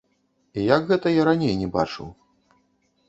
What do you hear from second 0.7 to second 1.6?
як гэта я раней